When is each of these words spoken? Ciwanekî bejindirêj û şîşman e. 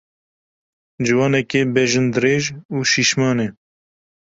Ciwanekî 1.05 1.61
bejindirêj 1.75 2.43
û 2.75 2.77
şîşman 2.91 3.37
e. 3.45 3.47